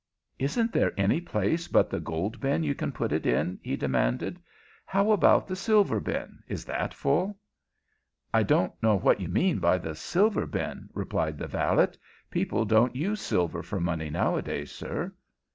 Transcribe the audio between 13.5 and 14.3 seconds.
for money